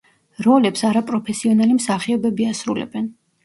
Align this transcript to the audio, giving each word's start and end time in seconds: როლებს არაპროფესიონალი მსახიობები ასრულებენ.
როლებს 0.45 0.83
არაპროფესიონალი 0.89 1.77
მსახიობები 1.77 2.51
ასრულებენ. 2.57 3.09